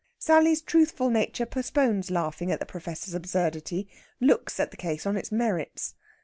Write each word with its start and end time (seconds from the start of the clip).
Sally's 0.17 0.63
truthful 0.63 1.11
nature 1.11 1.45
postpones 1.45 2.09
laughing 2.09 2.51
at 2.51 2.59
the 2.59 2.65
Professor's 2.65 3.13
absurdity; 3.13 3.87
looks 4.19 4.59
at 4.59 4.71
the 4.71 4.75
case 4.75 5.05
on 5.05 5.15
its 5.15 5.31
merits. 5.31 5.93